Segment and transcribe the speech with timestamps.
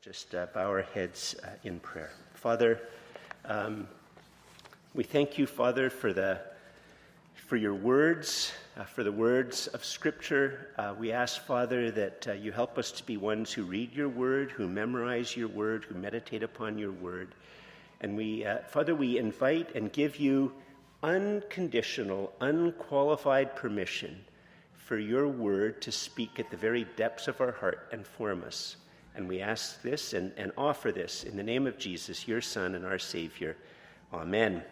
[0.00, 2.12] just uh, bow our heads uh, in prayer.
[2.34, 2.80] Father,
[3.46, 3.88] um,
[4.94, 6.40] we thank you, Father, for the
[7.34, 10.68] for your words, uh, for the words of Scripture.
[10.78, 14.08] Uh, we ask, Father, that uh, you help us to be ones who read your
[14.08, 17.34] word, who memorize your word, who meditate upon your word.
[18.00, 20.52] And we, uh, Father, we invite and give you
[21.02, 24.24] unconditional, unqualified permission
[24.76, 28.76] for your word to speak at the very depths of our heart and form us.
[29.18, 32.76] And we ask this and, and offer this in the name of Jesus, your Son
[32.76, 33.56] and our Savior.
[34.14, 34.62] Amen.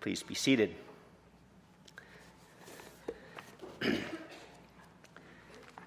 [0.00, 0.74] Please be seated.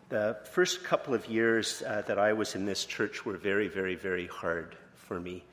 [0.10, 3.96] the first couple of years uh, that I was in this church were very, very,
[3.96, 5.44] very hard for me.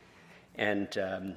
[0.56, 1.32] And um,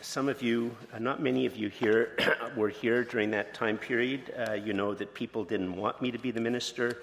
[0.00, 2.16] some of you, uh, not many of you here,
[2.56, 4.32] were here during that time period.
[4.48, 7.02] Uh, you know that people didn't want me to be the minister.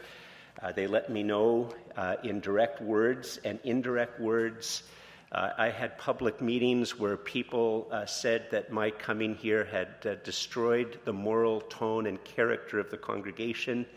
[0.62, 4.84] Uh, they let me know uh, in direct words and indirect words.
[5.32, 10.16] Uh, I had public meetings where people uh, said that my coming here had uh,
[10.24, 13.88] destroyed the moral tone and character of the congregation,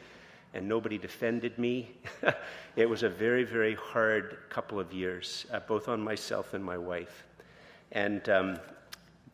[0.54, 1.90] and nobody defended me.
[2.76, 6.78] it was a very, very hard couple of years, uh, both on myself and my
[6.78, 7.26] wife.
[7.92, 8.58] And um,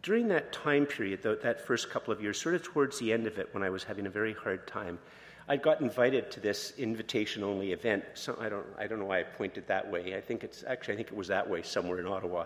[0.02, 3.38] during that time period, that first couple of years, sort of towards the end of
[3.38, 4.98] it, when I was having a very hard time,
[5.50, 8.04] I got invited to this invitation only event.
[8.14, 10.14] So I don't, I don't know why I pointed that way.
[10.14, 12.44] I think it's actually, I think it was that way somewhere in Ottawa.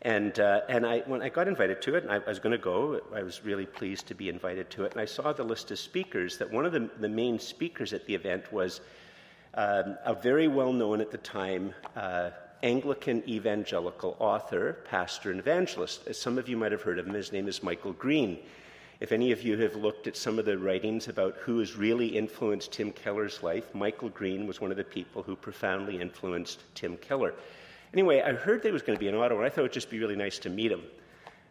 [0.00, 2.52] And, uh, and I, when I got invited to it, and I, I was going
[2.52, 4.92] to go, I was really pleased to be invited to it.
[4.92, 8.06] And I saw the list of speakers that one of the, the main speakers at
[8.06, 8.80] the event was
[9.52, 12.30] um, a very well known at the time uh,
[12.62, 16.06] Anglican evangelical author, pastor, and evangelist.
[16.06, 18.38] As some of you might have heard of him, his name is Michael Green.
[19.00, 22.06] If any of you have looked at some of the writings about who has really
[22.06, 26.98] influenced Tim Keller's life, Michael Green was one of the people who profoundly influenced Tim
[26.98, 27.32] Keller.
[27.94, 29.62] Anyway, I heard that he was going to be in Ottawa, and I thought it
[29.62, 30.82] would just be really nice to meet him.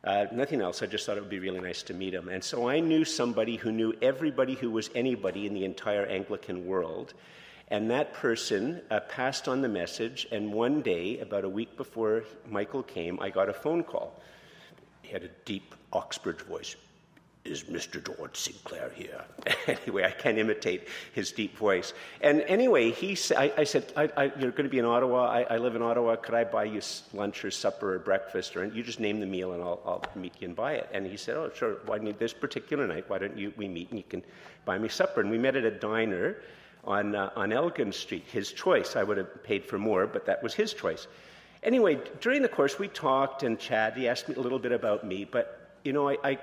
[0.03, 2.29] Uh, nothing else, I just thought it would be really nice to meet him.
[2.29, 6.67] And so I knew somebody who knew everybody who was anybody in the entire Anglican
[6.67, 7.15] world.
[7.69, 12.25] And that person uh, passed on the message, and one day, about a week before
[12.47, 14.21] Michael came, I got a phone call.
[15.01, 16.75] He had a deep Oxbridge voice
[17.45, 18.03] is Mr.
[18.03, 19.23] George Sinclair here?
[19.67, 21.93] anyway, I can't imitate his deep voice.
[22.21, 25.43] And anyway, he sa- I, I said, I, I, You're going to be in Ottawa.
[25.49, 26.15] I, live in Ottawa.
[26.17, 26.81] Could I buy you
[27.13, 28.55] lunch or supper or breakfast?
[28.55, 30.89] Or you just name the meal and I'll, I'll meet you and buy it.
[30.93, 31.77] And he said, Oh, sure.
[31.85, 33.05] Why need this particular night?
[33.07, 34.23] Why don't you, we meet and you can
[34.65, 35.21] buy me supper?
[35.21, 36.37] And we met at a diner
[36.83, 38.25] on, uh, on Elgin Street.
[38.31, 38.95] His choice.
[38.95, 41.07] I would have paid for more, but that was his choice.
[41.63, 43.97] Anyway, during the course, we talked and chatted.
[43.97, 46.37] He asked me a little bit about me, but you know, I, I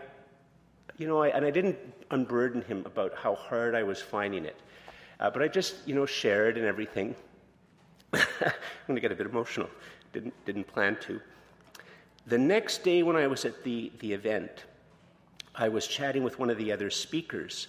[0.99, 1.77] you know, I, and I didn't
[2.11, 4.57] unburden him about how hard I was finding it.
[5.21, 7.15] Uh, but I just, you know, shared and everything.
[8.13, 8.23] I'm
[8.87, 9.69] going to get a bit emotional.
[10.13, 11.21] Didn't, didn't plan to.
[12.27, 14.65] The next day, when I was at the, the event,
[15.55, 17.69] I was chatting with one of the other speakers.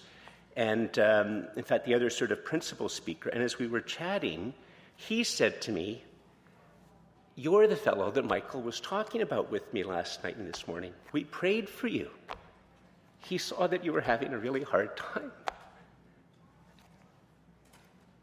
[0.56, 3.28] And um, in fact, the other sort of principal speaker.
[3.28, 4.54] And as we were chatting,
[4.96, 6.02] he said to me,
[7.36, 10.92] You're the fellow that Michael was talking about with me last night and this morning.
[11.12, 12.10] We prayed for you
[13.20, 15.32] he saw that you were having a really hard time.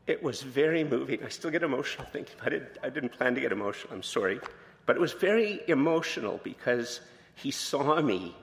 [0.07, 1.23] It was very moving.
[1.23, 2.77] I still get emotional thinking about it.
[2.83, 4.39] I didn't plan to get emotional, I'm sorry.
[4.85, 7.01] But it was very emotional because
[7.35, 8.35] he saw me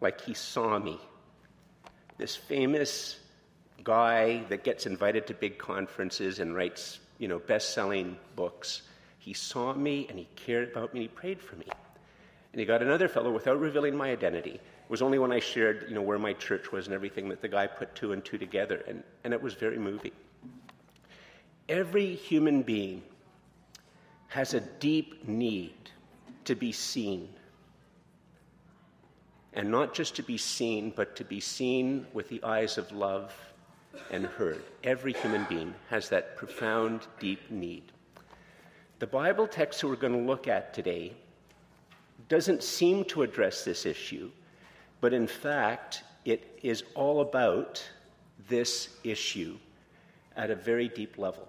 [0.00, 0.98] like he saw me.
[2.18, 3.18] This famous
[3.82, 8.82] guy that gets invited to big conferences and writes, you know, best-selling books.
[9.18, 11.66] He saw me and he cared about me and he prayed for me.
[12.52, 14.54] And he got another fellow without revealing my identity.
[14.54, 17.40] It was only when I shared, you know, where my church was and everything that
[17.40, 20.12] the guy put two and two together, and, and it was very moving.
[21.68, 23.02] Every human being
[24.28, 25.74] has a deep need
[26.44, 27.28] to be seen.
[29.52, 33.32] And not just to be seen, but to be seen with the eyes of love
[34.10, 34.62] and heard.
[34.82, 37.92] Every human being has that profound, deep need.
[38.98, 41.14] The Bible text that we're going to look at today
[42.30, 44.30] doesn't seem to address this issue,
[45.02, 47.84] but in fact, it is all about
[48.48, 49.58] this issue
[50.36, 51.46] at a very deep level.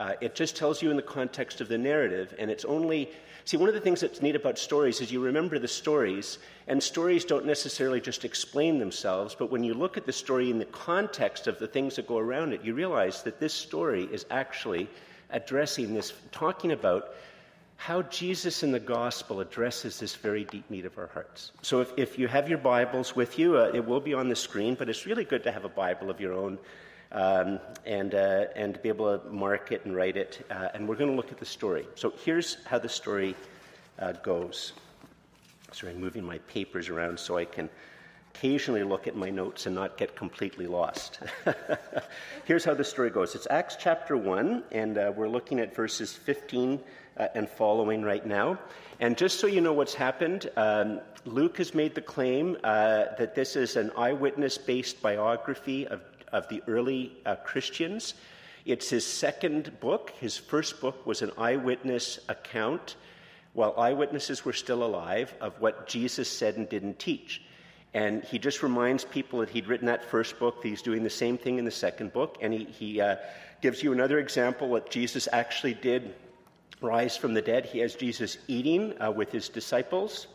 [0.00, 3.10] Uh, it just tells you in the context of the narrative, and it's only.
[3.44, 6.82] See, one of the things that's neat about stories is you remember the stories, and
[6.82, 10.64] stories don't necessarily just explain themselves, but when you look at the story in the
[10.64, 14.88] context of the things that go around it, you realize that this story is actually
[15.30, 17.14] addressing this, talking about
[17.76, 21.52] how Jesus in the gospel addresses this very deep need of our hearts.
[21.62, 24.36] So, if, if you have your Bibles with you, uh, it will be on the
[24.36, 26.58] screen, but it's really good to have a Bible of your own
[27.12, 30.44] um, and, uh, and be able to mark it and write it.
[30.50, 31.86] Uh, and we're going to look at the story.
[31.94, 33.36] So here's how the story
[33.98, 34.72] uh, goes.
[35.72, 37.68] Sorry, I'm moving my papers around so I can
[38.34, 41.20] occasionally look at my notes and not get completely lost.
[42.44, 46.12] Here's how the story goes it's Acts chapter 1, and uh, we're looking at verses
[46.12, 46.80] 15
[47.16, 48.58] uh, and following right now.
[49.00, 53.34] And just so you know what's happened, um, Luke has made the claim uh, that
[53.34, 56.00] this is an eyewitness based biography of,
[56.32, 58.14] of the early uh, Christians.
[58.64, 60.12] It's his second book.
[60.18, 62.96] His first book was an eyewitness account,
[63.52, 67.42] while eyewitnesses were still alive, of what Jesus said and didn't teach.
[67.94, 71.10] And he just reminds people that he'd written that first book, that he's doing the
[71.10, 72.38] same thing in the second book.
[72.42, 73.16] And he, he uh,
[73.62, 76.14] gives you another example what Jesus actually did
[76.80, 77.66] rise from the dead.
[77.66, 80.26] He has Jesus eating uh, with his disciples.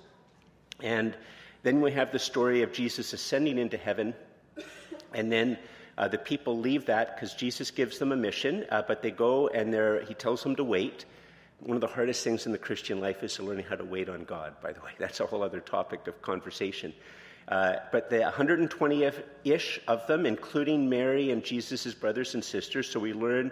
[0.82, 1.16] And
[1.64, 4.14] then we have the story of Jesus ascending into heaven.
[5.14, 5.58] And then
[5.98, 9.48] uh, the people leave that because Jesus gives them a mission, uh, but they go
[9.50, 11.06] and he tells them to wait.
[11.60, 14.10] One of the hardest things in the Christian life is to learning how to wait
[14.10, 14.92] on God, by the way.
[14.98, 16.94] That's a whole other topic of conversation.
[17.48, 19.12] Uh, but the 120
[19.44, 23.52] ish of them, including Mary and Jesus' brothers and sisters, so we learn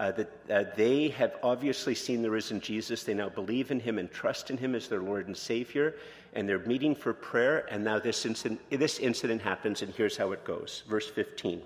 [0.00, 3.02] uh, that uh, they have obviously seen the risen Jesus.
[3.02, 5.94] They now believe in him and trust in him as their Lord and Savior,
[6.32, 7.66] and they're meeting for prayer.
[7.70, 10.84] And now this incident, this incident happens, and here's how it goes.
[10.88, 11.60] Verse 15.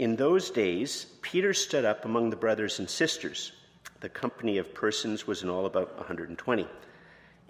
[0.00, 3.52] In those days, Peter stood up among the brothers and sisters.
[4.00, 6.66] The company of persons was in all about 120.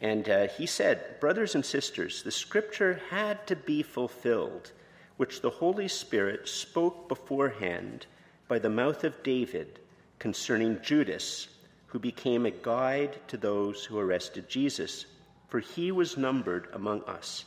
[0.01, 4.73] And uh, he said, Brothers and sisters, the scripture had to be fulfilled,
[5.17, 8.05] which the Holy Spirit spoke beforehand
[8.49, 9.79] by the mouth of David
[10.19, 11.49] concerning Judas,
[11.87, 15.07] who became a guide to those who arrested Jesus.
[15.49, 17.45] For he was numbered among us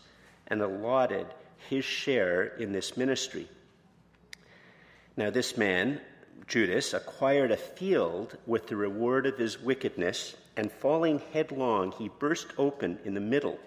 [0.47, 1.27] and allotted
[1.69, 3.47] his share in this ministry.
[5.17, 6.01] Now, this man,
[6.47, 12.47] Judas, acquired a field with the reward of his wickedness and falling headlong, he burst
[12.57, 13.59] open in the middle,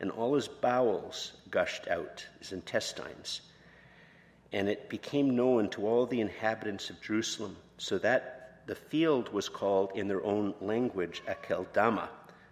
[0.00, 3.40] and all his bowels gushed out, his intestines.
[4.54, 9.48] And it became known to all the inhabitants of Jerusalem, so that the field was
[9.48, 12.08] called in their own language Akeldama,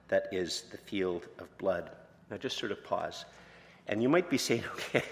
[0.08, 1.90] that is, the field of blood.
[2.28, 3.24] Now, just sort of pause.
[3.86, 5.04] And you might be saying, okay,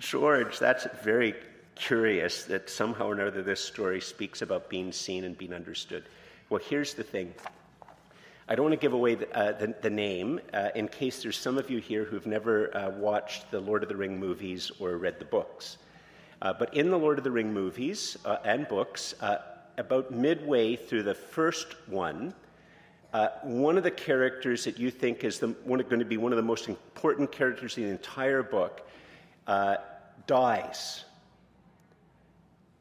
[0.00, 1.36] George, that's very
[1.76, 6.02] curious that somehow or another this story speaks about being seen and being understood.
[6.50, 7.32] Well, here's the thing.
[8.48, 11.36] I don't want to give away the, uh, the, the name uh, in case there's
[11.36, 14.98] some of you here who've never uh, watched the Lord of the Ring movies or
[14.98, 15.78] read the books.
[16.40, 19.38] Uh, but in the Lord of the Ring movies uh, and books, uh,
[19.78, 22.32] about midway through the first one,
[23.42, 26.36] one of the characters that you think is the, one, going to be one of
[26.36, 28.88] the most important characters in the entire book
[30.26, 31.04] dies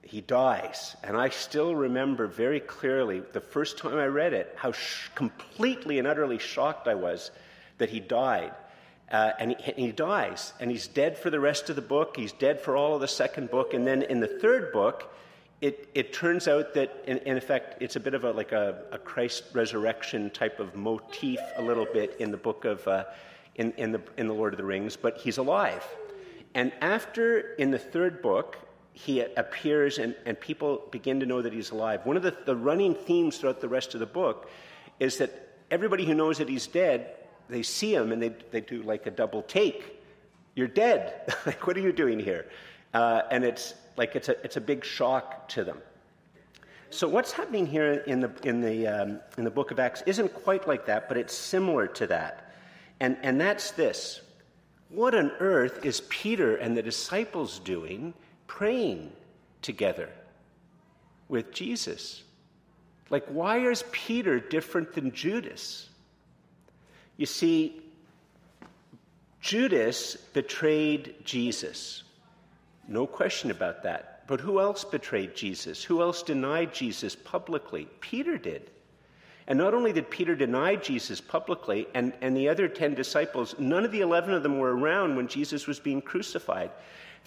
[0.06, 0.96] he dies.
[1.04, 5.98] And I still remember very clearly the first time I read it, how sh- completely
[6.00, 7.31] and utterly shocked I was
[7.80, 8.54] that he died.
[9.12, 12.16] Uh, and, he, and, he, dies, and he's dead for the rest of the book.
[12.16, 13.74] He's dead for all of the second book.
[13.74, 15.12] And then in the third book,
[15.62, 18.84] it, it turns out that, in, in, effect, it's a bit of a, like a,
[18.92, 23.06] a, Christ resurrection type of motif, a little bit in the book of, uh,
[23.56, 25.84] in, in, the, in the Lord of the Rings, but he's alive.
[26.54, 28.57] And after, in the third book,
[28.95, 32.06] he appears and, and people begin to know that he's alive.
[32.06, 34.49] One of the, the running themes throughout the rest of the book
[35.02, 37.14] is that everybody who knows that he's dead,
[37.49, 40.02] they see him and they, they do like a double take.
[40.56, 41.33] You're dead.
[41.45, 42.47] like, what are you doing here?
[42.94, 45.80] Uh, and it's like it's a, it's a big shock to them.
[46.90, 50.33] So what's happening here in the, in, the, um, in the book of Acts isn't
[50.33, 52.54] quite like that, but it's similar to that.
[53.02, 54.21] And, and that's this.
[54.87, 58.14] What on earth is Peter and the disciples doing
[58.47, 59.11] praying
[59.61, 60.09] together
[61.28, 62.23] with Jesus.
[63.09, 65.90] Like, why is Peter different than Judas?
[67.18, 67.81] You see,
[69.42, 72.04] Judas betrayed Jesus.
[72.87, 74.23] No question about that.
[74.28, 75.83] But who else betrayed Jesus?
[75.83, 77.87] Who else denied Jesus publicly?
[77.99, 78.71] Peter did.
[79.47, 83.85] And not only did Peter deny Jesus publicly, and, and the other 10 disciples, none
[83.85, 86.71] of the 11 of them were around when Jesus was being crucified.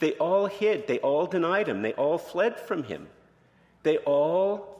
[0.00, 3.08] They all hid, they all denied him, they all fled from him.
[3.82, 4.76] They all.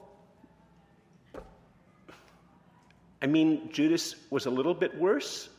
[3.21, 5.49] I mean, Judas was a little bit worse,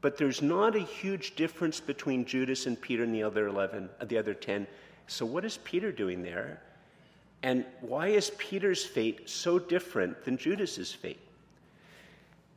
[0.00, 4.04] but there's not a huge difference between Judas and Peter and the other 11, uh,
[4.04, 4.66] the other 10.
[5.08, 6.62] So, what is Peter doing there?
[7.42, 11.23] And why is Peter's fate so different than Judas's fate?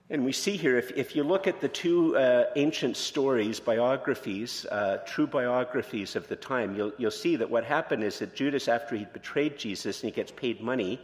[0.10, 4.66] And we see here, if, if you look at the two uh, ancient stories, biographies,
[4.68, 8.70] uh, true biographies of the time, you'll, you'll see that what happened is that Judas,
[8.70, 11.02] after he betrayed Jesus and he gets paid money,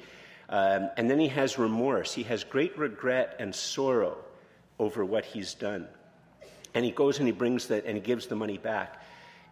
[0.48, 4.17] um, and then he has remorse, he has great regret and sorrow
[4.79, 5.86] over what he's done.
[6.74, 9.03] And he goes and he brings that and he gives the money back.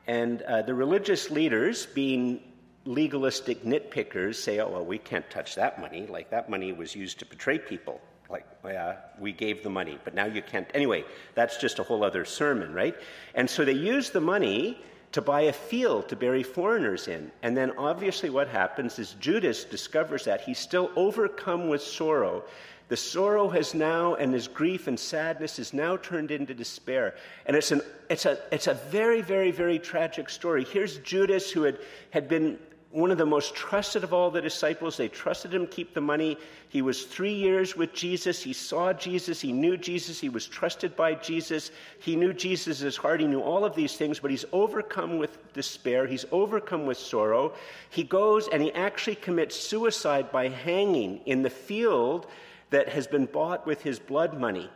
[0.08, 2.42] And uh, the religious leaders, being
[2.86, 6.08] legalistic nitpickers, say, oh, well, we can't touch that money.
[6.08, 8.00] Like that money was used to betray people
[8.32, 10.68] like, yeah, we gave the money, but now you can't.
[10.74, 11.04] Anyway,
[11.36, 12.96] that's just a whole other sermon, right?
[13.36, 14.78] And so they use the money
[15.12, 17.32] to buy a field to bury foreigners in.
[17.44, 22.44] And then obviously what happens is Judas discovers that he's still overcome with sorrow.
[22.88, 27.16] The sorrow has now, and his grief and sadness is now turned into despair.
[27.46, 30.66] And it's, an, it's, a, it's a very, very, very tragic story.
[30.66, 31.80] Here's Judas, who had,
[32.12, 32.58] had been
[32.92, 34.98] one of the most trusted of all the disciples.
[34.98, 36.38] They trusted him keep the money.
[36.68, 38.44] He was three years with Jesus.
[38.44, 39.40] He saw Jesus.
[39.40, 40.20] He knew Jesus.
[40.20, 41.72] He was trusted by Jesus.
[42.00, 43.22] He knew Jesus' heart.
[43.22, 46.06] He knew all of these things, but he's overcome with despair.
[46.06, 47.54] He's overcome with sorrow.
[47.90, 52.28] He goes and he actually commits suicide by hanging in the field
[52.72, 54.70] that has been bought with his blood money.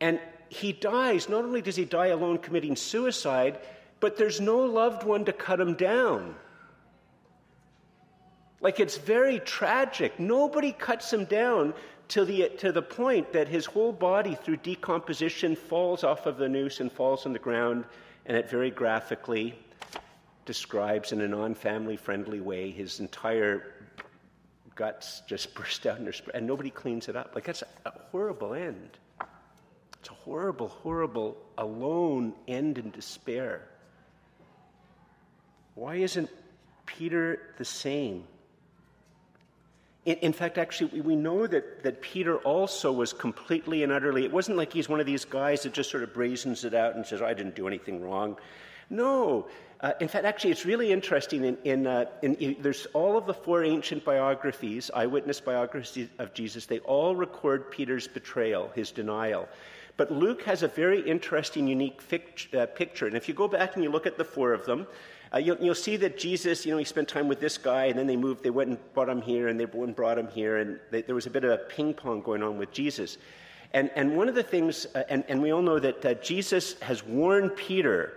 [0.00, 1.28] And he dies.
[1.28, 3.58] Not only does he die alone committing suicide,
[3.98, 6.36] but there's no loved one to cut him down.
[8.64, 10.18] Like it's very tragic.
[10.18, 11.74] Nobody cuts him down
[12.08, 16.48] to the, to the point that his whole body, through decomposition, falls off of the
[16.48, 17.84] noose and falls on the ground,
[18.24, 19.54] and it very graphically
[20.46, 23.74] describes in a non family friendly way his entire
[24.74, 25.98] guts just burst out,
[26.32, 27.32] and nobody cleans it up.
[27.34, 28.96] Like that's a horrible end.
[30.00, 33.68] It's a horrible, horrible, alone end in despair.
[35.74, 36.30] Why isn't
[36.86, 38.24] Peter the same?
[40.04, 44.32] In, in, fact, actually, we know that, that Peter also was completely and utterly, it
[44.32, 47.06] wasn't like he's one of these guys that just sort of brazens it out and
[47.06, 48.36] says, oh, I didn't do anything wrong.
[48.90, 49.48] No.
[49.80, 51.44] Uh, in fact, actually, it's really interesting.
[51.44, 56.66] In, in, uh, in, there's all of the four ancient biographies, eyewitness biographies of Jesus,
[56.66, 59.48] they all record Peter's betrayal, his denial.
[59.96, 63.06] But Luke has a very interesting, unique fic- uh, picture.
[63.06, 64.86] And if you go back and you look at the four of them,
[65.34, 67.98] uh, you'll, you'll, see that Jesus, you know, he spent time with this guy, and
[67.98, 70.28] then they moved, they went and brought him here, and they went and brought him
[70.28, 73.18] here, and they, there was a bit of a ping pong going on with Jesus.
[73.72, 76.78] And, and one of the things, uh, and, and we all know that uh, Jesus
[76.80, 78.14] has warned Peter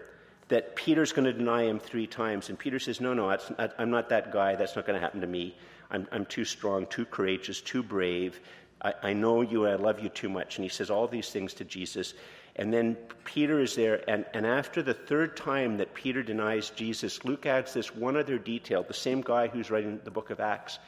[0.50, 2.50] that Peter's going to deny him three times.
[2.50, 3.36] And Peter says, No, no,
[3.77, 4.55] I'm not that guy.
[4.55, 5.57] That's not going to happen to me.
[5.91, 8.39] I'm, I'm too strong, too courageous, too brave.
[8.81, 10.57] I, I know you, I love you too much.
[10.57, 12.13] And he says all these things to Jesus.
[12.58, 17.24] And then Peter is there, and, and after the third time that Peter denies Jesus,
[17.24, 20.80] Luke adds this one other detail, the same guy who's writing the book of Acts.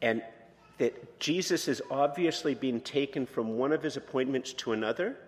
[0.00, 0.22] And
[0.78, 5.18] that Jesus is obviously being taken from one of his appointments to another.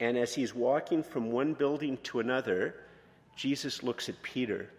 [0.00, 2.74] And as he's walking from one building to another,
[3.36, 4.70] Jesus looks at Peter.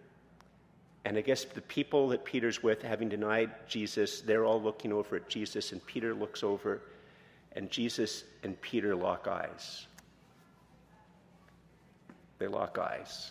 [1.04, 5.14] And I guess the people that Peter's with, having denied Jesus, they're all looking over
[5.14, 6.80] at Jesus, and Peter looks over,
[7.54, 9.86] and Jesus and Peter lock eyes.
[12.42, 13.30] They lock eyes.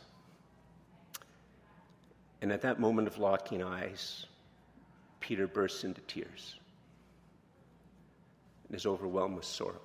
[2.41, 4.25] And at that moment of locking eyes,
[5.19, 6.55] Peter bursts into tears
[8.65, 9.81] and is overwhelmed with sorrow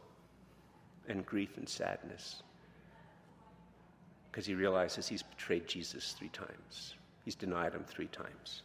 [1.08, 2.44] and grief and sadness
[4.30, 6.94] because he realizes he's betrayed Jesus three times.
[7.24, 8.62] He's denied him three times.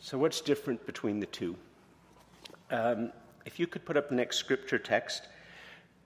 [0.00, 1.54] So, what's different between the two?
[2.72, 3.12] Um,
[3.46, 5.28] if you could put up the next scripture text,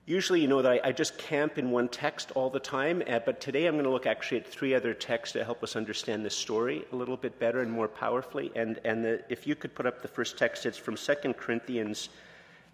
[0.09, 3.19] Usually, you know that I, I, just camp in one text all the time, uh,
[3.19, 6.25] but today I'm going to look actually at three other texts to help us understand
[6.25, 8.51] this story a little bit better and more powerfully.
[8.55, 12.09] And, and the, if you could put up the first text, it's from 2 Corinthians,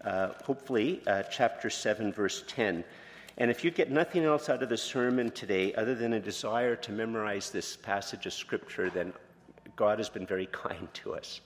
[0.02, 2.82] uh, hopefully, uh, chapter 7, verse 10.
[3.36, 6.74] And if you get nothing else out of the sermon today other than a desire
[6.76, 9.12] to memorize this passage of Scripture, then
[9.76, 11.42] God has been very kind to us.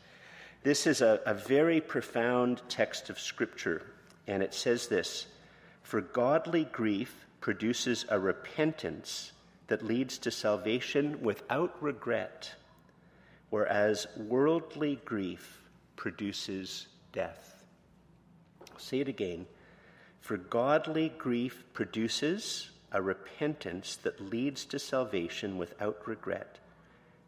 [0.62, 3.82] This is a, a very profound text of Scripture,
[4.28, 5.26] and it says this.
[5.90, 9.32] For godly grief produces a repentance
[9.66, 12.54] that leads to salvation without regret,
[13.48, 15.60] whereas worldly grief
[15.96, 17.64] produces death.
[18.70, 19.46] I'll say it again.
[20.20, 26.60] For godly grief produces a repentance that leads to salvation without regret,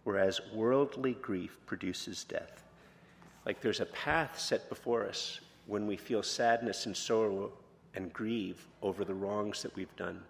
[0.05, 2.63] whereas worldly grief produces death.
[3.45, 7.51] Like there's a path set before us when we feel sadness and sorrow
[7.95, 10.21] and grieve over the wrongs that we've done.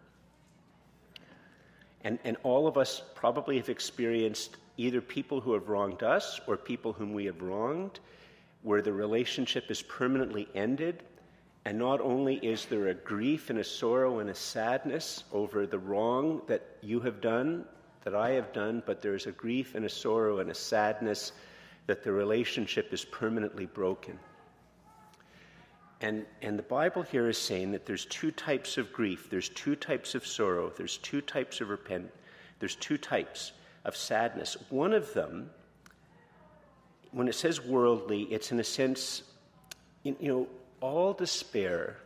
[2.05, 6.57] And, and all of us probably have experienced either people who have wronged us or
[6.57, 8.01] people whom we have wronged,
[8.63, 11.03] where the relationship is permanently ended,
[11.65, 15.79] And not only is there a grief and a sorrow and a sadness over the
[15.79, 17.65] wrong that you have done,
[18.03, 21.33] that I have done, but there's a grief and a sorrow and a sadness
[21.87, 24.19] that the relationship is permanently broken.
[26.03, 29.77] And, and the Bible here is saying that there's two types of grief, there's two
[29.77, 32.11] types of sorrow, there's two types of repent,
[32.59, 33.53] there's two types
[33.85, 34.57] of sadness.
[34.69, 35.51] One of them,
[37.13, 39.23] when it says worldly, it's in a sense,
[40.03, 40.49] you know,
[40.81, 41.99] all despair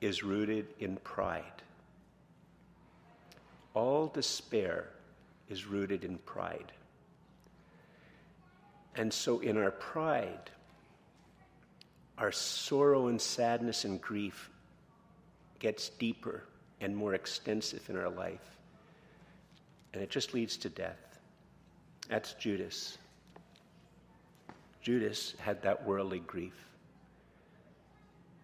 [0.00, 1.44] is rooted in pride.
[3.74, 4.88] All despair
[5.48, 6.72] is rooted in pride.
[8.96, 10.50] And so, in our pride,
[12.18, 14.50] our sorrow and sadness and grief
[15.58, 16.42] gets deeper
[16.80, 18.56] and more extensive in our life.
[19.92, 21.18] And it just leads to death.
[22.08, 22.98] That's Judas.
[24.80, 26.54] Judas had that worldly grief.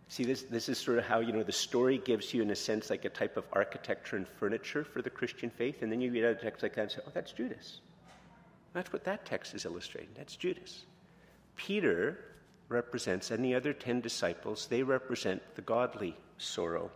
[0.08, 2.56] See, this, this is sort of how, you know, the story gives you, in a
[2.56, 5.82] sense, like a type of architecture and furniture for the Christian faith.
[5.82, 7.80] And then you read a text like that and say, oh, that's Judas.
[8.74, 10.10] That's what that text is illustrating.
[10.14, 10.84] That's Judas.
[11.56, 12.18] Peter
[12.68, 16.90] represents, and the other ten disciples, they represent the godly sorrow.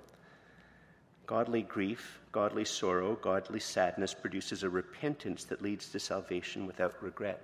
[1.27, 7.43] Godly grief, godly sorrow, godly sadness produces a repentance that leads to salvation without regret.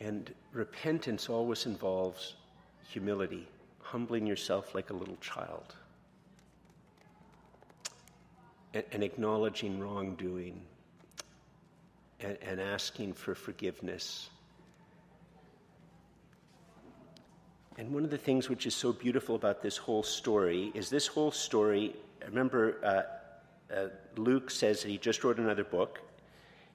[0.00, 2.34] And repentance always involves
[2.88, 3.48] humility,
[3.80, 5.74] humbling yourself like a little child,
[8.74, 10.60] and, and acknowledging wrongdoing,
[12.20, 14.28] and, and asking for forgiveness
[17.78, 21.06] And one of the things which is so beautiful about this whole story is this
[21.06, 21.94] whole story.
[22.26, 26.00] Remember, uh, uh, Luke says that he just wrote another book,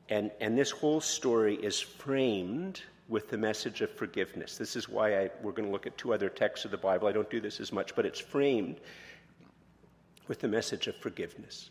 [0.07, 4.57] and, and this whole story is framed with the message of forgiveness.
[4.57, 7.09] This is why I, we're going to look at two other texts of the Bible.
[7.09, 8.79] I don't do this as much, but it's framed
[10.29, 11.69] with the message of forgiveness.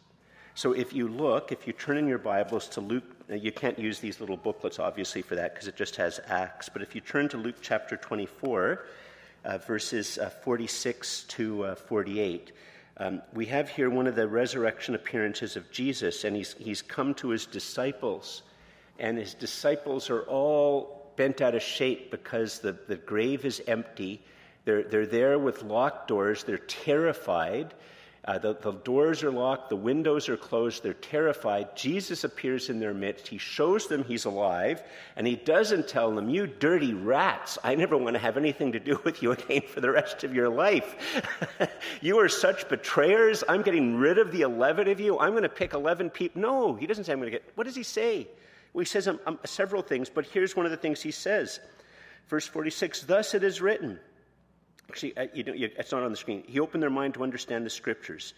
[0.54, 3.98] So if you look, if you turn in your Bibles to Luke, you can't use
[3.98, 7.30] these little booklets obviously for that because it just has Acts, but if you turn
[7.30, 8.84] to Luke chapter 24,
[9.44, 12.52] uh, verses uh, 46 to uh, 48.
[12.98, 17.14] Um, we have here one of the resurrection appearances of Jesus, and he's, he's come
[17.14, 18.42] to his disciples,
[18.98, 24.22] and his disciples are all bent out of shape because the, the grave is empty.
[24.64, 27.74] They're, they're there with locked doors, they're terrified.
[28.24, 31.74] Uh, the, the doors are locked, the windows are closed, they're terrified.
[31.74, 33.26] Jesus appears in their midst.
[33.26, 34.80] He shows them he's alive,
[35.16, 38.80] and he doesn't tell them, You dirty rats, I never want to have anything to
[38.80, 40.94] do with you again for the rest of your life.
[42.00, 43.42] you are such betrayers.
[43.48, 45.18] I'm getting rid of the 11 of you.
[45.18, 46.40] I'm going to pick 11 people.
[46.40, 47.50] No, he doesn't say, I'm going to get.
[47.56, 48.28] What does he say?
[48.72, 51.58] Well, he says um, um, several things, but here's one of the things he says.
[52.28, 53.98] Verse 46 Thus it is written.
[54.88, 56.42] Actually, uh, you know, it's not on the screen.
[56.46, 58.34] He opened their mind to understand the scriptures.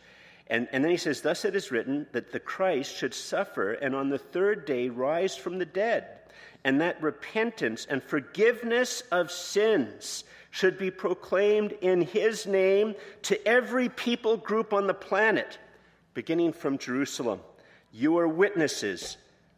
[0.48, 3.94] And, and then he says, Thus it is written that the Christ should suffer and
[3.94, 6.07] on the third day rise from the dead,
[6.62, 13.88] and that repentance and forgiveness of sins should be proclaimed in his name to every
[13.88, 15.59] people group on the planet,
[16.12, 17.40] beginning from Jerusalem.
[17.90, 19.16] You are witnesses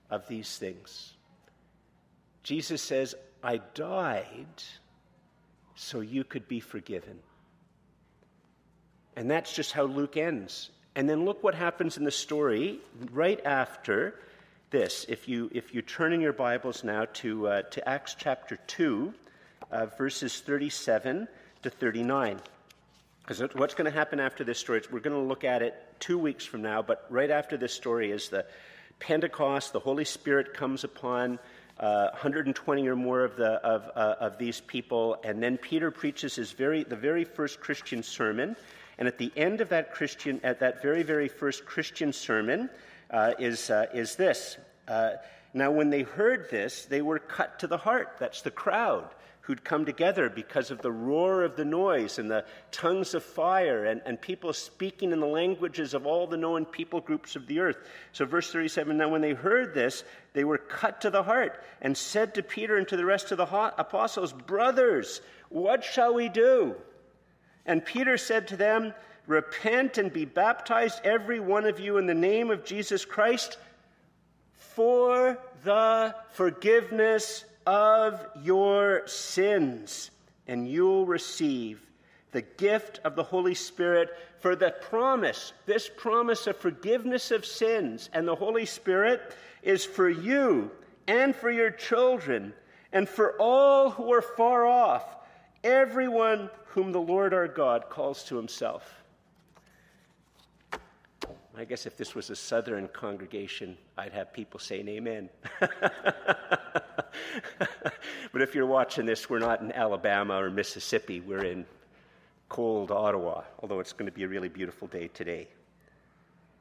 [0.09, 1.13] of these things.
[2.43, 4.47] Jesus says, I died
[5.77, 7.19] so you could be forgiven.
[9.15, 10.71] And that's just how Luke ends.
[10.95, 12.81] And then look what happens in the story
[13.13, 14.15] right after
[14.71, 15.07] this.
[15.09, 19.13] If you, if you turn in your Bibles now to, uh, to Acts chapter 2,
[19.71, 21.29] uh, verses 37
[21.63, 22.41] to 39.
[23.23, 26.19] Because what's going to happen after this story, we're going to look at it two
[26.19, 28.47] weeks from now, but right after this story is the
[28.99, 31.39] Pentecost, the Holy Spirit comes upon
[31.79, 35.17] uh, 120 or more of, the, of, uh, of these people.
[35.25, 38.57] And then Peter preaches his very, the very first Christian sermon.
[38.99, 42.71] And at the end of that Christian, at that very, very first Christian sermon,
[43.11, 44.57] uh, is, uh, is this.
[44.89, 45.13] Uh,
[45.53, 48.17] now, when they heard this, they were cut to the heart.
[48.19, 49.09] That's the crowd
[49.47, 53.85] who'd come together because of the roar of the noise and the tongues of fire
[53.85, 57.61] and, and people speaking in the languages of all the known people groups of the
[57.61, 57.77] earth.
[58.11, 61.97] So, verse 37 Now, when they heard this, they were cut to the heart and
[61.97, 63.47] said to Peter and to the rest of the
[63.79, 66.75] apostles, Brothers, what shall we do?
[67.67, 68.95] And Peter said to them,
[69.29, 73.59] Repent and be baptized, every one of you, in the name of Jesus Christ,
[74.55, 80.11] for the forgiveness of your sins,
[80.47, 81.81] and you'll receive
[82.33, 88.11] the gift of the Holy Spirit for the promise, this promise of forgiveness of sins.
[88.13, 90.71] And the Holy Spirit is for you
[91.09, 92.53] and for your children
[92.93, 95.17] and for all who are far off,
[95.65, 98.96] everyone whom the Lord our God calls to himself.
[101.59, 105.31] I guess if this was a southern congregation, I'd have people saying amen.
[105.61, 106.03] but
[108.35, 111.65] if you're watching this, we're not in Alabama or Mississippi, we're in
[112.51, 115.49] cold Ottawa, although it's going to be a really beautiful day today.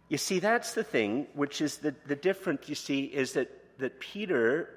[0.08, 4.00] You see, that's the thing, which is the, the difference, you see, is that, that
[4.00, 4.70] Peter,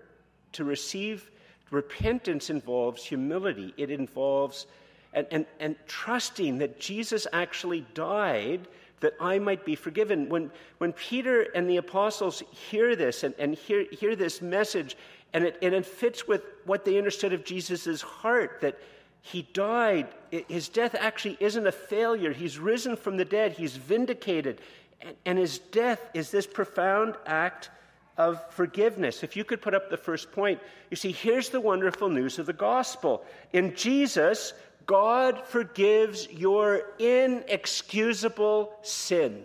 [0.52, 1.30] to receive
[1.70, 3.72] repentance involves humility.
[3.76, 4.66] It involves
[5.12, 8.66] and, and, and trusting that Jesus actually died
[9.00, 10.28] that I might be forgiven.
[10.28, 14.96] When, when Peter and the apostles hear this and, and hear, hear this message,
[15.32, 18.78] and it, and it fits with what they understood of Jesus' heart, that
[19.20, 20.08] he died,
[20.48, 22.32] his death actually isn't a failure.
[22.32, 24.60] He's risen from the dead, he's vindicated.
[25.00, 27.70] And, and his death is this profound act
[28.16, 29.22] of forgiveness.
[29.22, 32.46] If you could put up the first point, you see, here's the wonderful news of
[32.46, 33.24] the gospel.
[33.52, 34.54] In Jesus,
[34.88, 39.44] God forgives your inexcusable sin.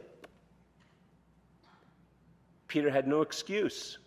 [2.70, 3.98] Peter had no excuse.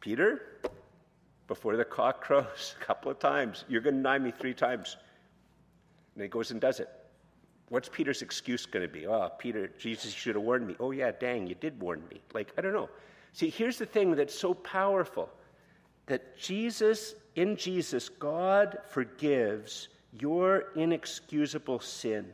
[0.00, 0.42] Peter,
[1.46, 4.96] before the cock crows a couple of times, you're going to deny me three times.
[6.14, 6.88] And he goes and does it.
[7.68, 9.06] What's Peter's excuse going to be?
[9.06, 10.74] Oh, Peter, Jesus should have warned me.
[10.80, 12.20] Oh, yeah, dang, you did warn me.
[12.34, 12.90] Like, I don't know.
[13.32, 15.30] See, here's the thing that's so powerful
[16.06, 22.32] that Jesus, in Jesus, God forgives your inexcusable sin.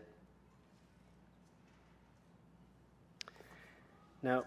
[4.22, 4.44] Now,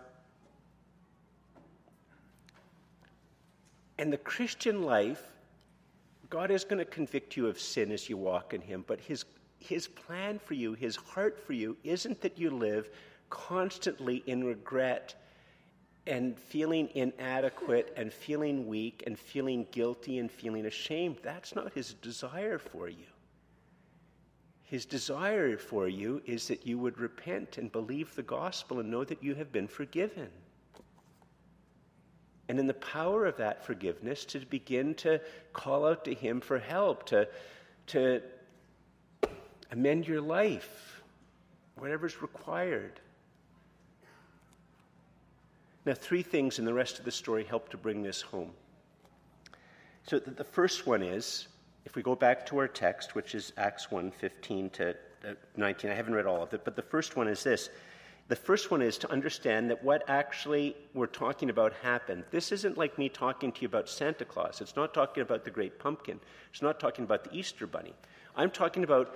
[4.00, 5.22] in the Christian life,
[6.30, 9.26] God is going to convict you of sin as you walk in Him, but His,
[9.60, 12.90] His plan for you, His heart for you, isn't that you live
[13.30, 15.16] constantly in regret
[16.08, 21.18] and feeling inadequate and feeling weak and feeling guilty and feeling ashamed.
[21.24, 23.06] That's not His desire for you.
[24.66, 29.04] His desire for you is that you would repent and believe the gospel and know
[29.04, 30.30] that you have been forgiven.
[32.50, 35.22] And in the power of that forgiveness, to begin to
[35.54, 37.28] call out to Him for help, to,
[37.88, 38.22] to
[39.72, 41.04] amend your life,
[41.78, 43.00] whatever's required.
[45.86, 48.52] Now, three things in the rest of the story help to bring this home.
[50.08, 51.48] So, the first one is
[51.86, 55.92] if we go back to our text, which is Acts 1 15 to uh, 19,
[55.92, 57.70] I haven't read all of it, but the first one is this.
[58.28, 62.24] The first one is to understand that what actually we're talking about happened.
[62.32, 64.62] This isn't like me talking to you about Santa Claus.
[64.62, 66.20] It's not talking about the great pumpkin.
[66.52, 67.94] It's not talking about the Easter bunny.
[68.36, 69.16] I'm talking about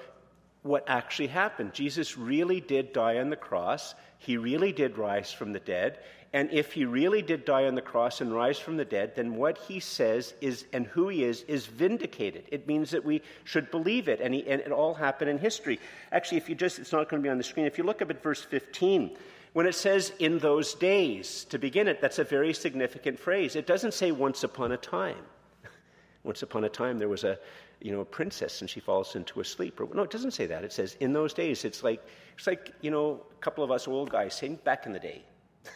[0.64, 1.74] what actually happened.
[1.74, 3.96] Jesus really did die on the cross.
[4.18, 6.00] He really did rise from the dead.
[6.32, 9.36] And if he really did die on the cross and rise from the dead, then
[9.36, 12.44] what he says is and who he is is vindicated.
[12.52, 15.80] It means that we should believe it, and, he, and it all happened in history.
[16.12, 17.66] Actually, if you just, it's not going to be on the screen.
[17.66, 19.18] If you look up at verse 15,
[19.54, 23.56] when it says in those days to begin it, that's a very significant phrase.
[23.56, 25.26] It doesn't say once upon a time.
[26.24, 27.40] once upon a time, there was a,
[27.82, 29.80] you know, a princess and she falls into a sleep.
[29.80, 30.64] Or, no, it doesn't say that.
[30.64, 31.66] It says in those days.
[31.66, 32.06] It's like,
[32.38, 35.24] it's like, you know, a couple of us old guys saying back in the day.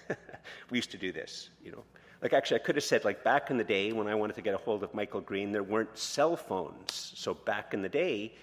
[0.70, 1.84] we used to do this, you know.
[2.22, 4.42] Like, actually, I could have said, like, back in the day when I wanted to
[4.42, 7.12] get a hold of Michael Green, there weren't cell phones.
[7.16, 8.34] So, back in the day,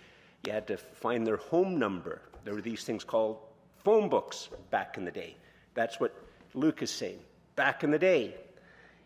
[0.46, 2.20] you had to find their home number.
[2.44, 3.38] There were these things called
[3.82, 5.34] phone books back in the day.
[5.72, 6.14] That's what
[6.52, 7.20] Luke is saying.
[7.56, 8.34] Back in the day.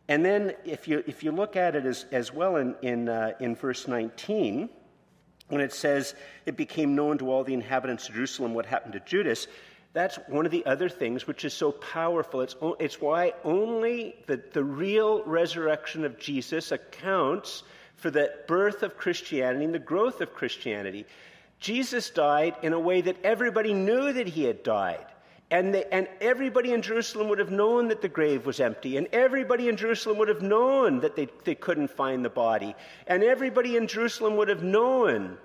[0.09, 3.33] And then, if you, if you look at it as, as well in, in, uh,
[3.41, 4.69] in verse 19,
[5.49, 6.15] when it says,
[6.45, 9.47] It became known to all the inhabitants of Jerusalem what happened to Judas,
[9.95, 12.41] that's one of the other things which is so powerful.
[12.41, 17.63] It's, it's why only the, the real resurrection of Jesus accounts
[17.95, 21.07] for the birth of Christianity and the growth of Christianity.
[21.61, 25.07] Jesus died in a way that everybody knew that he had died.
[25.55, 28.97] And, the, and everybody in Jerusalem would have known that the grave was empty.
[28.97, 32.75] And everybody in Jerusalem would have known that they, they couldn't find the body.
[33.07, 35.39] And everybody in Jerusalem would have known,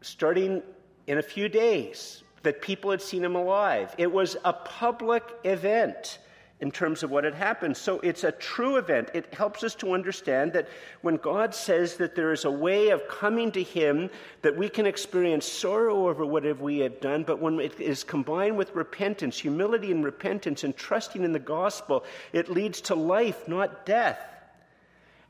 [0.00, 0.60] starting
[1.06, 3.94] in a few days, that people had seen him alive.
[3.96, 6.18] It was a public event
[6.62, 7.76] in terms of what had happened.
[7.76, 9.10] So it's a true event.
[9.14, 10.68] It helps us to understand that
[11.00, 14.08] when God says that there is a way of coming to Him,
[14.42, 18.56] that we can experience sorrow over whatever we have done, but when it is combined
[18.56, 23.84] with repentance, humility and repentance, and trusting in the gospel, it leads to life, not
[23.84, 24.20] death.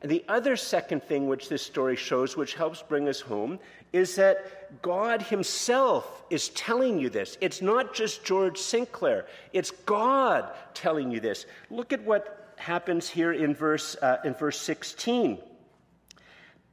[0.03, 3.59] And the other second thing which this story shows, which helps bring us home,
[3.93, 7.37] is that God Himself is telling you this.
[7.41, 11.47] It's not just George Sinclair, it's God telling you this.
[11.71, 15.39] Look at what happens here in verse, uh, in verse 16.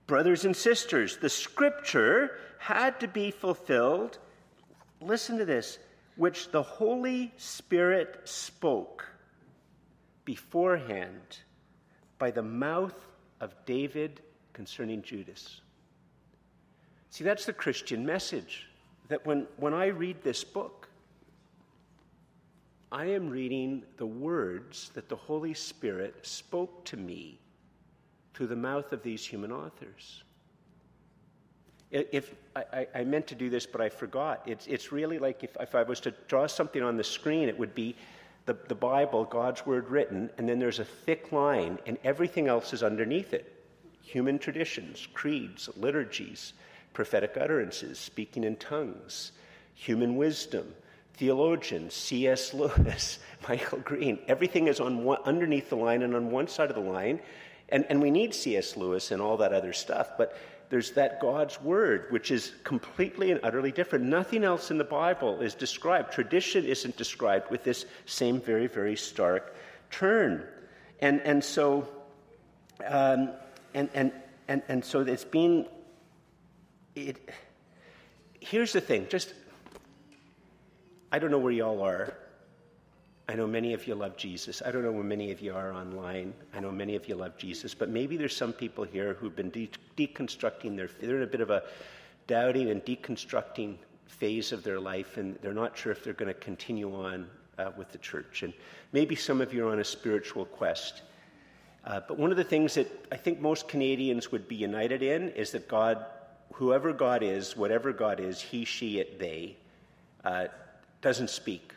[0.07, 4.17] Brothers and sisters, the scripture had to be fulfilled.
[5.01, 5.77] Listen to this,
[6.15, 9.05] which the Holy Spirit spoke
[10.25, 11.39] beforehand
[12.17, 13.07] by the mouth
[13.39, 14.21] of David
[14.53, 15.61] concerning Judas.
[17.09, 18.67] See, that's the Christian message.
[19.07, 20.87] That when, when I read this book,
[22.91, 27.39] I am reading the words that the Holy Spirit spoke to me
[28.33, 30.23] through the mouth of these human authors.
[31.91, 34.43] If I, I, meant to do this, but I forgot.
[34.45, 37.57] It's, it's really like if, if I was to draw something on the screen, it
[37.57, 37.95] would be
[38.45, 42.73] the, the Bible, God's Word written, and then there's a thick line, and everything else
[42.73, 43.55] is underneath it
[44.01, 46.53] human traditions, creeds, liturgies,
[46.93, 49.31] prophetic utterances, speaking in tongues,
[49.73, 50.73] human wisdom,
[51.13, 52.53] theologians, C.S.
[52.53, 54.19] Lewis, Michael Green.
[54.27, 57.19] Everything is on one, underneath the line and on one side of the line.
[57.69, 58.77] And, and we need C.S.
[58.77, 60.11] Lewis and all that other stuff.
[60.17, 60.37] But
[60.69, 64.05] there's that God's Word, which is completely and utterly different.
[64.05, 66.11] Nothing else in the Bible is described.
[66.11, 69.55] Tradition isn't described with this same very, very stark
[69.89, 70.45] turn.
[71.01, 71.87] And, and so,
[72.85, 73.31] um,
[73.73, 74.11] and, and,
[74.47, 75.67] and, and so it's been,
[77.07, 77.29] it,
[78.39, 79.33] here's the thing, just,
[81.11, 82.13] I don't know where y'all are.
[83.27, 84.61] I know many of you love Jesus.
[84.65, 86.33] I don't know where many of you are online.
[86.53, 89.51] I know many of you love Jesus, but maybe there's some people here who've been
[89.51, 91.63] de- deconstructing their, they're in a bit of a
[92.25, 93.75] doubting and deconstructing
[94.07, 97.27] phase of their life, and they're not sure if they're going to continue on
[97.59, 98.41] uh, with the church.
[98.41, 98.53] And
[98.93, 101.03] maybe some of you are on a spiritual quest.
[101.85, 105.29] Uh, but one of the things that I think most Canadians would be united in
[105.29, 106.03] is that God,
[106.53, 109.55] whoever God is, whatever God is, he, she, it, they,
[110.23, 110.47] uh,
[111.01, 111.73] doesn't speak.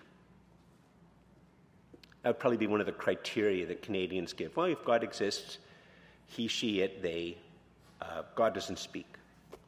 [2.23, 4.57] That would probably be one of the criteria that Canadians give.
[4.57, 5.59] Well, if God exists,
[6.27, 7.37] he, she, it, they,
[8.01, 9.07] uh, God doesn't speak.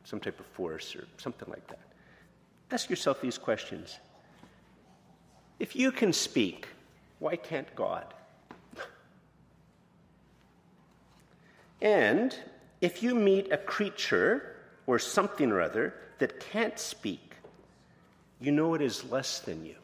[0.05, 1.81] Some type of force or something like that.
[2.71, 3.99] Ask yourself these questions.
[5.59, 6.69] If you can speak,
[7.21, 8.13] why can't God?
[11.81, 12.37] and
[12.81, 14.54] if you meet a creature
[14.87, 17.35] or something or other that can't speak,
[18.41, 19.77] you know it is less than you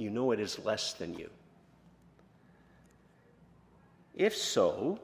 [0.00, 1.28] you know it is less than you.
[4.16, 4.98] If so,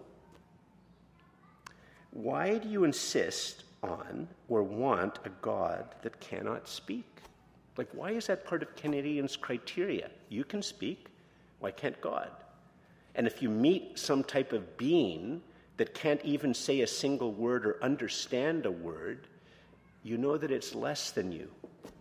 [2.13, 7.05] why do you insist on or want a God that cannot speak?
[7.77, 10.09] Like, why is that part of Canadians' criteria?
[10.31, 11.09] You can speak,
[11.61, 12.31] why can't God?
[13.15, 15.43] And if you meet some type of being
[15.77, 19.27] that can't even say a single word or understand a word,
[20.03, 21.51] you know that it's less than you.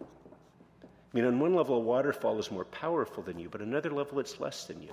[0.04, 4.20] I mean, on one level, a waterfall is more powerful than you, but another level,
[4.20, 4.92] it's less than you.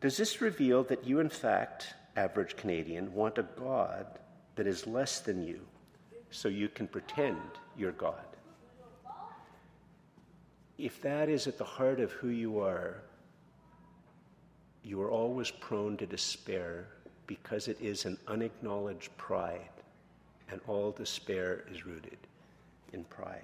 [0.00, 4.06] Does this reveal that you, in fact, average Canadian, want a God
[4.56, 5.60] that is less than you
[6.30, 7.40] so you can pretend
[7.76, 8.14] you're God?
[10.78, 13.02] If that is at the heart of who you are,
[14.86, 16.86] you are always prone to despair
[17.26, 19.68] because it is an unacknowledged pride,
[20.48, 22.18] and all despair is rooted
[22.92, 23.42] in pride.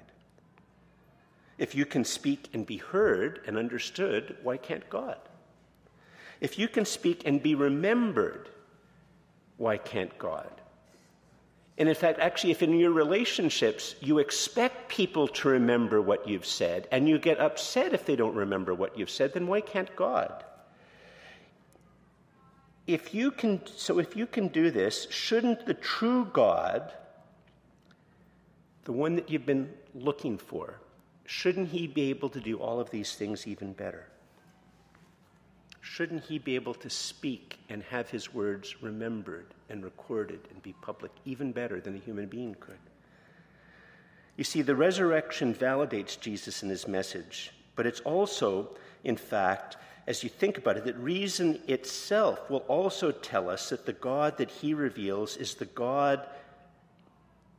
[1.59, 5.19] If you can speak and be heard and understood, why can't God?
[6.41, 8.49] If you can speak and be remembered,
[9.57, 10.49] why can't God?
[11.77, 16.47] And in fact, actually, if in your relationships you expect people to remember what you've
[16.47, 19.95] said and you get upset if they don't remember what you've said, then why can't
[19.97, 20.45] God?
[22.87, 26.93] If you can, so if you can do this, shouldn't the true God,
[28.85, 30.81] the one that you've been looking for,
[31.25, 34.09] shouldn't he be able to do all of these things even better?
[35.81, 40.75] Shouldn't he be able to speak and have his words remembered and recorded and be
[40.81, 42.79] public even better than a human being could?
[44.37, 48.71] You see, the resurrection validates Jesus and his message, but it's also,
[49.05, 53.87] in fact, as you think about it, that reason itself will also tell us that
[53.87, 56.27] the God that he reveals is the God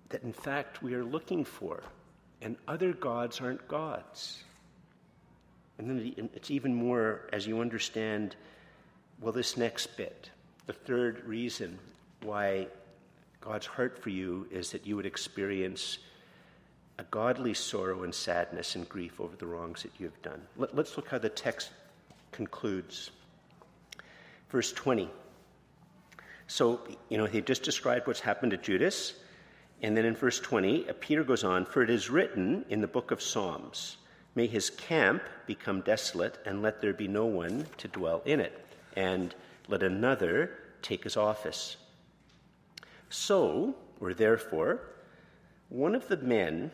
[0.09, 1.83] that, in fact, we are looking for
[2.41, 4.43] and other gods aren't gods.
[5.77, 8.35] And then it's even more as you understand,
[9.21, 10.29] well, this next bit,
[10.65, 11.79] the third reason
[12.21, 12.67] why
[13.41, 15.99] God's heart for you is that you would experience
[16.99, 20.41] a godly sorrow and sadness and grief over the wrongs that you have done.
[20.57, 21.71] Let, us look how the text
[22.33, 23.11] concludes.
[24.49, 25.09] Verse 20.
[26.47, 29.13] So, you know, he just described what's happened to Judas.
[29.81, 32.87] And then in verse 20, uh, Peter goes on, For it is written in the
[32.87, 33.97] book of Psalms,
[34.35, 38.65] May his camp become desolate, and let there be no one to dwell in it,
[38.95, 39.33] and
[39.67, 41.77] let another take his office.
[43.09, 44.81] So, or therefore,
[45.69, 46.71] one of the men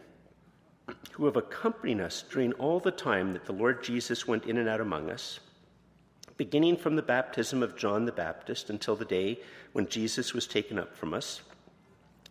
[1.11, 4.69] who have accompanied us during all the time that the Lord Jesus went in and
[4.69, 5.39] out among us,
[6.39, 9.41] beginning from the baptism of John the Baptist until the day
[9.73, 11.41] when Jesus was taken up from us,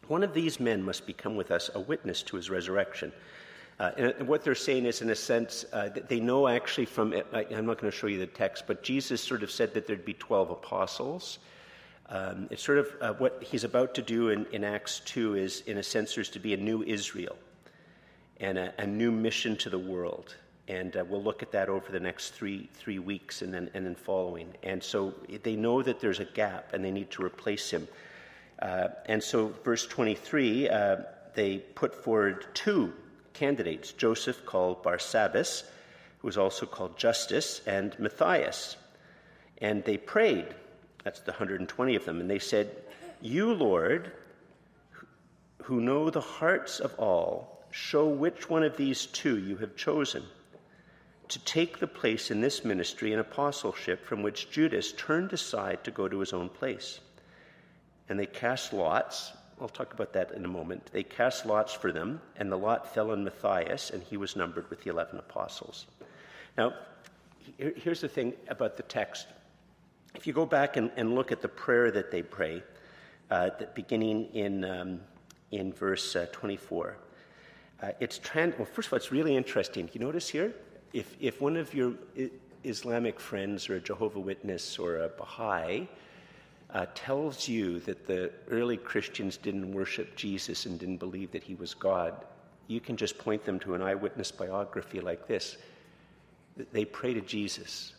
[0.07, 3.13] one of these men must become with us a witness to his resurrection.
[3.79, 7.13] Uh, and what they're saying is, in a sense, uh, that they know actually from,
[7.35, 10.07] I'm not going to show you the text, but Jesus sort of said that there'd
[10.07, 11.39] be 12 apostles.
[12.09, 15.61] Um, it's sort of uh, what he's about to do in, in, Acts 2 is,
[15.67, 17.37] in a sense, there's to be a new Israel
[18.41, 20.35] and a, a new mission to the world.
[20.69, 23.87] And uh, we'll look at that over the next three, three weeks and then, and
[23.87, 24.53] then following.
[24.63, 27.89] And so they know that there's a gap and they need to replace him.
[28.61, 30.97] Uh, and so, verse 23, uh,
[31.35, 32.93] they put forward two
[33.33, 35.63] candidates Joseph, called Barsabbas,
[36.19, 38.77] who was also called Justus, and Matthias.
[39.59, 40.55] And they prayed,
[41.03, 42.71] that's the 120 of them, and they said,
[43.23, 44.13] You, Lord,
[45.63, 50.25] who know the hearts of all, show which one of these two you have chosen
[51.29, 55.91] to take the place in this ministry and apostleship from which Judas turned aside to
[55.91, 57.01] go to his own place.
[58.09, 60.91] And they cast lots, I'll talk about that in a moment.
[60.93, 64.71] They cast lots for them, and the lot fell on Matthias, and he was numbered
[64.71, 65.87] with the 11 apostles.
[66.57, 66.75] Now,
[67.59, 69.27] here's the thing about the text.
[70.15, 72.63] If you go back and, and look at the prayer that they pray,
[73.31, 75.01] uh, beginning in, um,
[75.51, 76.97] in verse uh, 24,
[77.83, 79.91] uh, it's trans- well, first of all, it's really interesting.
[79.93, 80.55] You notice here,
[80.93, 81.95] if, if one of your
[82.65, 85.89] Islamic friends or a Jehovah Witness or a Baha'i
[86.71, 91.55] uh, tells you that the early Christians didn't worship Jesus and didn't believe that he
[91.55, 92.25] was God,
[92.67, 95.57] you can just point them to an eyewitness biography like this.
[96.73, 97.95] They pray to Jesus.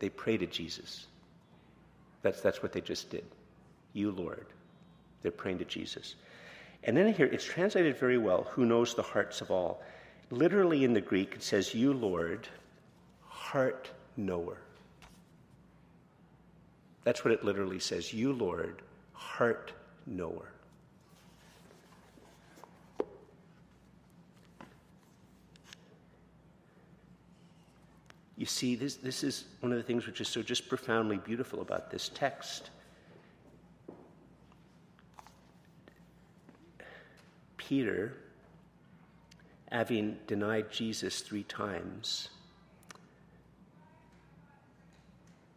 [0.00, 1.06] They pray to Jesus.
[2.22, 3.24] That's, that's what they just did.
[3.92, 4.46] You, Lord.
[5.22, 6.16] They're praying to Jesus.
[6.82, 9.82] And then here, it's translated very well who knows the hearts of all.
[10.30, 12.48] Literally in the Greek, it says, You, Lord,
[13.28, 14.58] heart knower.
[17.04, 18.12] That's what it literally says.
[18.12, 19.72] You, Lord, heart
[20.06, 20.48] knower.
[28.36, 31.62] You see, this, this is one of the things which is so just profoundly beautiful
[31.62, 32.70] about this text.
[37.56, 38.16] Peter,
[39.70, 42.28] having denied Jesus three times,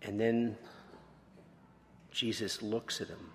[0.01, 0.57] and then
[2.11, 3.29] Jesus looks at him,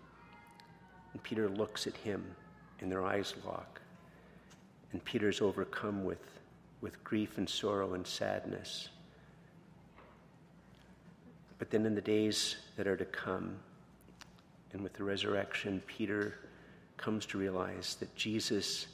[1.13, 2.25] and Peter looks at him,
[2.81, 3.81] and their eyes lock.
[4.93, 6.39] And Peter's overcome with,
[6.81, 8.89] with grief and sorrow and sadness.
[11.59, 13.57] But then in the days that are to come,
[14.73, 16.35] and with the resurrection, Peter
[16.97, 18.87] comes to realize that Jesus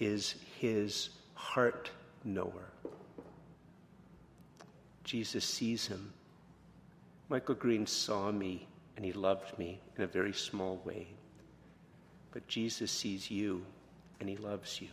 [0.00, 1.90] is his heart
[2.24, 2.70] knower.
[5.04, 6.12] Jesus sees him.
[7.28, 11.06] Michael Green saw me and he loved me in a very small way.
[12.32, 13.64] But Jesus sees you
[14.18, 14.88] and he loves you.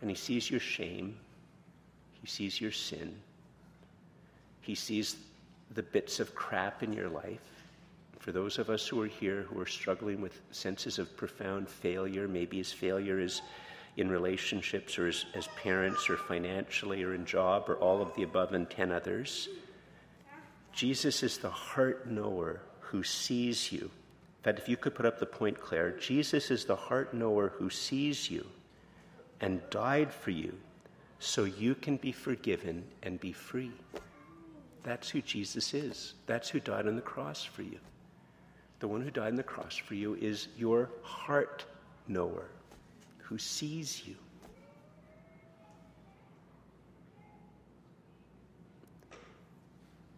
[0.00, 1.16] And he sees your shame,
[2.20, 3.16] he sees your sin,
[4.60, 5.16] he sees
[5.74, 7.57] the bits of crap in your life.
[8.18, 12.28] For those of us who are here who are struggling with senses of profound failure,
[12.28, 13.42] maybe as failure is
[13.96, 18.22] in relationships or as, as parents or financially or in job or all of the
[18.22, 19.48] above and 10 others.
[20.72, 23.82] Jesus is the heart knower who sees you.
[23.82, 27.48] In fact, if you could put up the point, Claire, Jesus is the heart knower
[27.48, 28.46] who sees you
[29.40, 30.54] and died for you
[31.18, 33.72] so you can be forgiven and be free.
[34.84, 36.14] That's who Jesus is.
[36.26, 37.78] That's who died on the cross for you.
[38.80, 41.64] The one who died on the cross for you is your heart
[42.06, 42.48] knower
[43.18, 44.14] who sees you.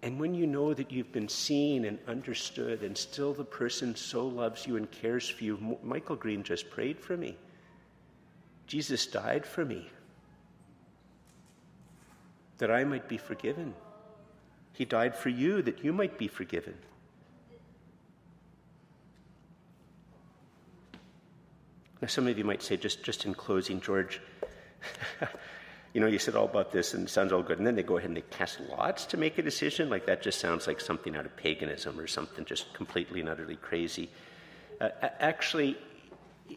[0.02, 4.26] And when you know that you've been seen and understood, and still the person so
[4.26, 7.36] loves you and cares for you, Michael Green just prayed for me.
[8.66, 9.90] Jesus died for me
[12.58, 13.74] that I might be forgiven.
[14.72, 16.74] He died for you that you might be forgiven.
[22.00, 24.20] Now, some of you might say, just, just in closing, George,
[25.92, 27.58] you know, you said all about this and it sounds all good.
[27.58, 29.90] And then they go ahead and they cast lots to make a decision.
[29.90, 33.56] Like that just sounds like something out of paganism or something just completely and utterly
[33.56, 34.08] crazy.
[34.80, 34.88] Uh,
[35.18, 35.76] actually,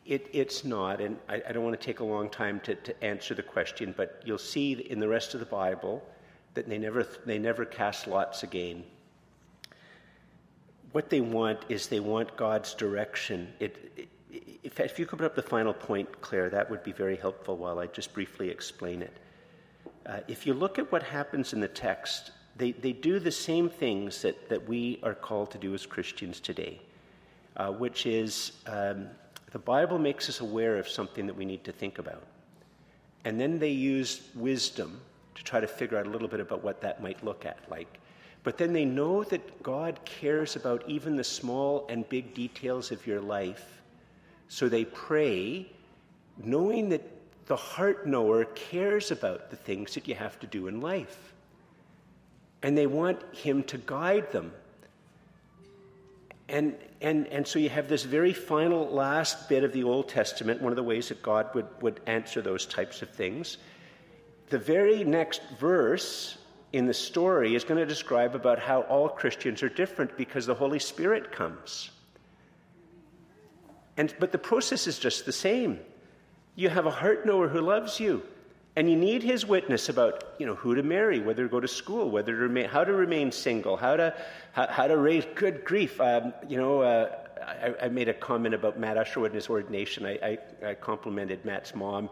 [0.06, 1.02] it, it's not.
[1.02, 3.94] And I, I, don't want to take a long time to, to answer the question,
[3.96, 6.04] but you'll see in the rest of the Bible
[6.54, 8.84] that they never, they never cast lots again.
[10.92, 13.52] what they want is they want God's direction.
[13.60, 14.10] It, it,
[14.64, 17.56] if, if you could put up the final point, Claire, that would be very helpful
[17.58, 19.16] while I just briefly explain it.
[20.06, 23.70] Uh, if you look at what happens in the text, they, they do the same
[23.70, 26.82] things that, that we are called to do as Christians today,
[27.58, 29.08] uh, which is um,
[29.52, 32.24] the Bible makes us aware of something that we need to think about.
[33.26, 35.00] And then they use wisdom
[35.36, 38.00] to try to figure out a little bit about what that might look at like.
[38.44, 43.08] But then they know that God cares about even the small and big details of
[43.08, 43.83] your life.
[44.54, 45.66] So they pray,
[46.38, 47.02] knowing that
[47.48, 51.34] the heart knower cares about the things that you have to do in life.
[52.62, 54.54] And they want Him to guide them.
[56.50, 60.62] And, and, and so you have this very final last bit of the Old Testament,
[60.62, 63.58] one of the ways that God would, would answer those types of things.
[64.50, 66.38] The very next verse
[66.74, 70.54] in the story is going to describe about how all Christians are different because the
[70.54, 71.90] Holy Spirit comes.
[73.98, 75.80] And, but the process is just the same.
[76.56, 78.24] You have a heart knower who loves you,
[78.76, 81.68] and you need his witness about you know, who to marry, whether to go to
[81.68, 84.16] school, whether to remain, how to remain single, how to,
[84.52, 86.00] how, how to raise good grief.
[86.02, 87.10] Um, you know, uh,
[87.42, 90.06] I, I, made a comment about Matt Usherwood and his ordination.
[90.06, 92.10] I, I, I complimented Matt's mom,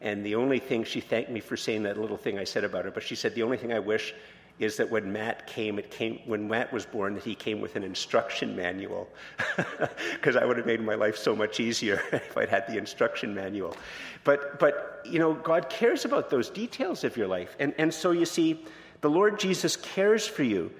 [0.00, 2.84] and the only thing she thanked me for saying that little thing I said about
[2.84, 4.14] her, but she said, The only thing I wish
[4.58, 7.74] is that when Matt came, it came when Matt was born, that he came with
[7.74, 9.08] an instruction manual,
[10.12, 13.34] because I would have made my life so much easier if I'd had the instruction
[13.34, 13.76] manual.
[14.22, 18.12] But but you know, God cares about those details of your life, and and so
[18.12, 18.64] you see,
[19.00, 20.70] the Lord Jesus cares for you,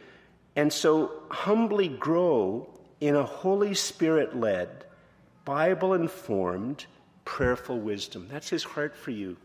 [0.55, 2.69] and so humbly grow
[3.01, 4.85] in a Holy Spirit-led,
[5.45, 6.87] Bible-informed,
[7.25, 8.29] prayerful wisdom.
[8.31, 9.37] That's His heart for you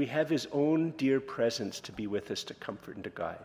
[0.00, 3.36] we have his own dear presence to be with us, to comfort and to guide.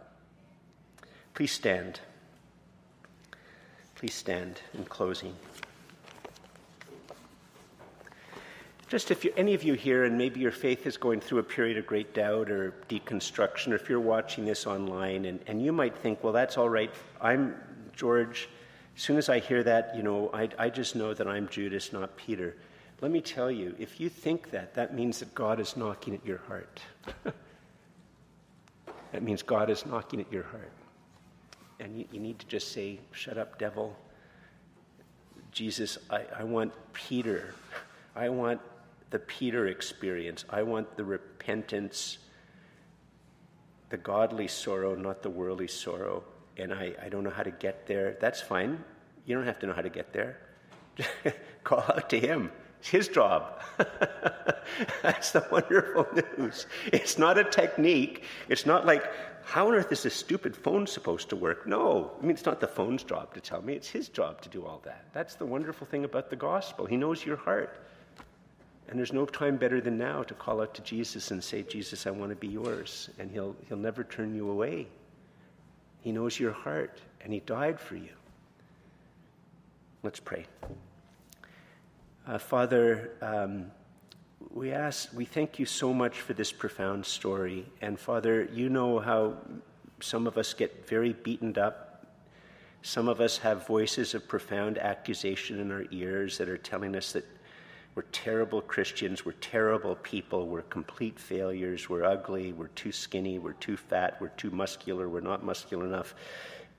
[1.34, 2.00] Please stand.
[3.96, 5.36] Please stand in closing.
[8.88, 11.78] Just if any of you here, and maybe your faith is going through a period
[11.78, 15.98] of great doubt or deconstruction, or if you're watching this online and, and you might
[15.98, 16.94] think, well, that's all right.
[17.20, 17.54] I'm
[17.98, 18.48] George.
[18.96, 21.92] As soon as I hear that, you know, I, I just know that I'm Judas,
[21.92, 22.56] not Peter.
[23.02, 26.26] Let me tell you, if you think that, that means that God is knocking at
[26.26, 26.80] your heart.
[29.12, 30.72] that means God is knocking at your heart.
[31.80, 33.98] And you, you, need to just say, Shut up, devil.
[35.52, 37.54] Jesus, I, I want Peter.
[38.16, 38.62] I want
[39.10, 40.46] the Peter experience.
[40.50, 42.18] I want the repentance,
[43.90, 46.24] the godly sorrow, not the worldly sorrow.
[46.58, 48.16] And I, I don't know how to get there.
[48.22, 48.82] That's fine.
[49.26, 50.40] You don't have to know how to get there.
[51.66, 52.52] Call out to Him.
[52.86, 53.64] It's his job.
[55.02, 56.06] That's the wonderful
[56.38, 56.68] news.
[56.94, 58.26] It's not a technique.
[58.48, 59.12] It's not like,
[59.44, 61.66] how on earth is this stupid phone supposed to work?
[61.66, 62.12] No.
[62.20, 64.64] I mean, it's not the phone's job to tell me, it's his job to do
[64.64, 65.06] all that.
[65.14, 66.86] That's the wonderful thing about the gospel.
[66.86, 67.76] He knows your heart.
[68.88, 72.06] And there's no time better than now to call out to Jesus and say, Jesus,
[72.06, 73.10] I want to be yours.
[73.18, 74.86] And he'll, he'll never turn you away.
[76.02, 78.14] He knows your heart, and he died for you.
[80.04, 80.46] Let's pray.
[82.28, 83.70] Uh, Father, um,
[84.52, 87.68] we ask, we thank you so much for this profound story.
[87.82, 89.36] And Father, you know how
[90.00, 92.08] some of us get very beaten up.
[92.82, 97.12] Some of us have voices of profound accusation in our ears that are telling us
[97.12, 97.26] that
[97.94, 103.54] we're terrible Christians, we're terrible people, we're complete failures, we're ugly, we're too skinny, we're
[103.54, 106.16] too fat, we're too muscular, we're not muscular enough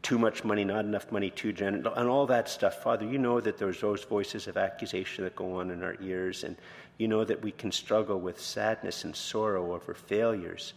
[0.07, 2.81] too much money, not enough money, too generous, and all that stuff.
[2.81, 6.45] Father, you know that there's those voices of accusation that go on in our ears,
[6.45, 6.57] and
[6.97, 10.75] you know that we can struggle with sadness and sorrow over failures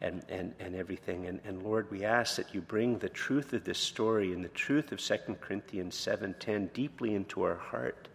[0.00, 1.26] and, and, and everything.
[1.26, 4.48] And, and Lord, we ask that you bring the truth of this story and the
[4.48, 8.08] truth of 2 Corinthians 7.10 deeply into our heart,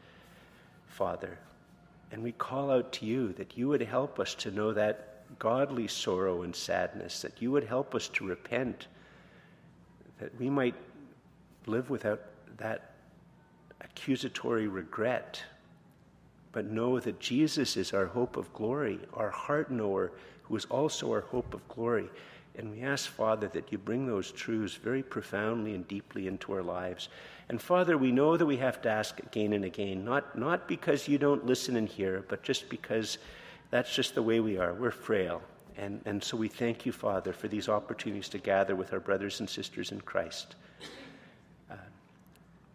[0.88, 1.38] Father.
[2.12, 5.88] And we call out to you that you would help us to know that godly
[5.88, 8.88] sorrow and sadness, that you would help us to repent
[10.20, 10.76] that we might
[11.66, 12.22] live without
[12.58, 12.92] that
[13.82, 15.42] accusatory regret,
[16.52, 20.12] but know that Jesus is our hope of glory, our heart knower,
[20.44, 22.10] who is also our hope of glory.
[22.56, 26.64] And we ask, Father, that you bring those truths very profoundly and deeply into our
[26.64, 27.10] lives.
[27.50, 31.08] And Father, we know that we have to ask again and again, not, not because
[31.08, 33.20] you don't listen and hear, but just because
[33.70, 34.74] that's just the way we are.
[34.74, 35.44] We're frail.
[35.78, 39.40] And, and so we thank you, Father, for these opportunities to gather with our brothers
[39.40, 40.56] and sisters in Christ,
[41.70, 41.76] uh,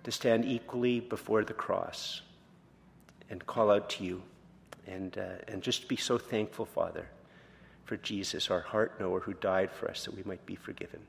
[0.05, 2.22] to stand equally before the cross
[3.28, 4.22] and call out to you,
[4.86, 7.07] and, uh, and just be so thankful, Father,
[7.84, 11.00] for Jesus, our heart knower, who died for us that we might be forgiven.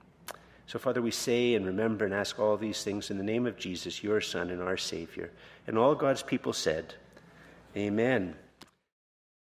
[0.65, 3.57] So, Father, we say and remember and ask all these things in the name of
[3.57, 5.29] Jesus, your Son and our Savior.
[5.67, 6.95] And all God's people said,
[7.75, 8.35] Amen.